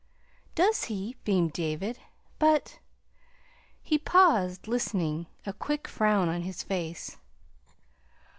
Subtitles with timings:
[0.55, 1.99] "Does he?" beamed David.
[2.39, 2.79] "But"
[3.83, 7.17] He paused, listening, a quick frown on his face.